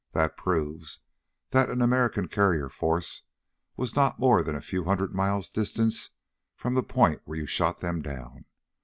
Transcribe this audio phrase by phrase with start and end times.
[0.13, 0.97] That proves
[1.51, 3.21] that an American carrier force
[3.77, 6.09] was not more than a few hundred miles distance
[6.55, 8.45] from the point where you shot them down.